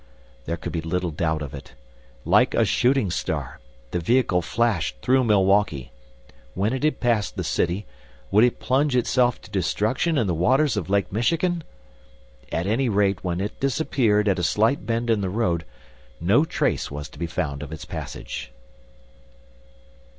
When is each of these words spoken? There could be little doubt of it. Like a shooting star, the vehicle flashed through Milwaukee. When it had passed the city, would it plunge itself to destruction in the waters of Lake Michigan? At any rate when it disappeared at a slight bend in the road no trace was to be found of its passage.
There 0.45 0.57
could 0.57 0.71
be 0.71 0.81
little 0.81 1.11
doubt 1.11 1.43
of 1.43 1.53
it. 1.53 1.75
Like 2.25 2.55
a 2.55 2.65
shooting 2.65 3.11
star, 3.11 3.59
the 3.91 3.99
vehicle 3.99 4.41
flashed 4.41 4.95
through 5.03 5.25
Milwaukee. 5.25 5.91
When 6.55 6.73
it 6.73 6.81
had 6.83 6.99
passed 6.99 7.35
the 7.35 7.43
city, 7.43 7.85
would 8.31 8.43
it 8.43 8.59
plunge 8.59 8.95
itself 8.95 9.39
to 9.43 9.51
destruction 9.51 10.17
in 10.17 10.25
the 10.25 10.33
waters 10.33 10.75
of 10.75 10.89
Lake 10.89 11.11
Michigan? 11.11 11.63
At 12.51 12.65
any 12.65 12.89
rate 12.89 13.23
when 13.23 13.39
it 13.39 13.59
disappeared 13.59 14.27
at 14.27 14.39
a 14.39 14.43
slight 14.43 14.87
bend 14.87 15.11
in 15.11 15.21
the 15.21 15.29
road 15.29 15.65
no 16.19 16.45
trace 16.45 16.89
was 16.89 17.07
to 17.09 17.19
be 17.19 17.27
found 17.27 17.61
of 17.61 17.71
its 17.71 17.85
passage. 17.85 18.51